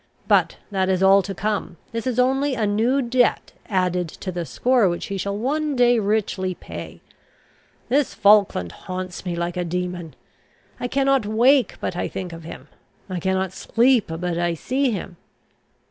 But 0.27 0.57
that 0.71 0.89
is 0.89 1.03
all 1.03 1.21
to 1.21 1.35
come. 1.35 1.77
This 1.91 2.07
is 2.07 2.17
only 2.17 2.55
a 2.55 2.65
new 2.65 3.03
debt 3.03 3.53
added 3.69 4.09
to 4.09 4.31
the 4.31 4.45
score, 4.47 4.89
which 4.89 5.05
he 5.05 5.17
shall 5.19 5.37
one 5.37 5.75
day 5.75 5.99
richly 5.99 6.55
pay. 6.55 7.01
This 7.87 8.15
Falkland 8.15 8.71
haunts 8.71 9.27
me 9.27 9.35
like 9.35 9.57
a 9.57 9.63
demon. 9.63 10.15
I 10.79 10.87
cannot 10.87 11.27
wake 11.27 11.75
but 11.79 11.95
I 11.95 12.07
think 12.07 12.33
of 12.33 12.41
him. 12.43 12.67
I 13.11 13.19
cannot 13.19 13.53
sleep 13.53 14.05
but 14.07 14.39
I 14.39 14.55
see 14.55 14.89
him. 14.89 15.17